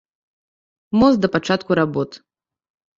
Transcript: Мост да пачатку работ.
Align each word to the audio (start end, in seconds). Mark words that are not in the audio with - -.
Мост 1.01 1.21
да 1.27 1.33
пачатку 1.37 1.71
работ. 1.85 2.21